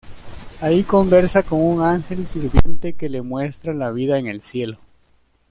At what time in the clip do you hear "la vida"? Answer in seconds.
3.75-4.17